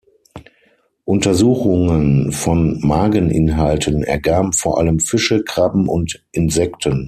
Untersuchungen 1.05 2.31
von 2.31 2.79
Mageninhalten 2.81 4.01
ergaben 4.03 4.51
vor 4.51 4.79
allem 4.79 4.99
Fische, 4.99 5.43
Krabben 5.43 5.87
und 5.87 6.25
Insekten. 6.31 6.99